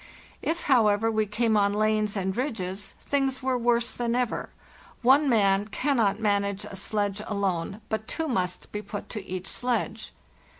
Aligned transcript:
If, 0.41 0.63
however, 0.63 1.11
we 1.11 1.27
came 1.27 1.55
on 1.55 1.73
lanes 1.75 2.17
and 2.17 2.35
ridges, 2.35 2.95
things 3.01 3.43
were 3.43 3.55
worse 3.55 3.91
than 3.93 4.15
ever; 4.15 4.49
one 5.03 5.29
man 5.29 5.67
cannot 5.67 6.19
manage 6.19 6.65
a 6.65 6.75
sledge 6.75 7.21
alone, 7.27 7.81
but 7.87 8.07
two 8.07 8.27
must 8.27 8.71
be 8.71 8.81
put 8.81 9.09
to 9.09 9.23
each 9.23 9.45
sledge. 9.45 10.11